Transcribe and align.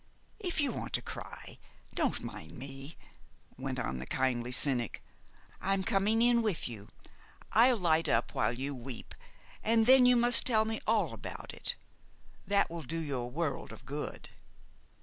"If 0.39 0.59
you 0.59 0.71
want 0.71 0.93
to 0.93 1.01
cry, 1.03 1.59
don't 1.93 2.23
mind 2.23 2.57
me," 2.57 2.97
went 3.55 3.77
on 3.77 3.99
the 3.99 4.07
kindly 4.07 4.51
cynic. 4.51 5.03
"I'm 5.61 5.83
coming 5.83 6.23
in 6.23 6.41
with 6.41 6.67
you. 6.67 6.87
I'll 7.51 7.77
light 7.77 8.09
up 8.09 8.33
while 8.33 8.51
you 8.53 8.73
weep, 8.73 9.13
and 9.63 9.85
then 9.85 10.07
you 10.07 10.15
must 10.15 10.47
tell 10.47 10.65
me 10.65 10.81
all 10.87 11.13
about 11.13 11.53
it. 11.53 11.75
That 12.47 12.71
will 12.71 12.81
do 12.81 12.97
you 12.97 13.17
a 13.17 13.27
world 13.27 13.71
of 13.71 13.85
good." 13.85 14.29